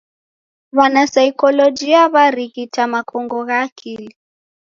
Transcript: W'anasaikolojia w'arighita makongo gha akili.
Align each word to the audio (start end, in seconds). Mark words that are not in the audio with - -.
W'anasaikolojia 0.77 2.01
w'arighita 2.13 2.83
makongo 2.93 3.39
gha 3.47 3.57
akili. 3.65 4.09